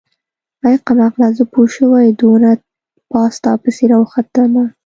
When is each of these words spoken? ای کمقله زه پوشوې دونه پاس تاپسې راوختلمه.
ای 0.65 0.75
کمقله 0.87 1.27
زه 1.37 1.43
پوشوې 1.53 2.05
دونه 2.21 2.51
پاس 3.11 3.33
تاپسې 3.45 3.85
راوختلمه. 3.91 4.63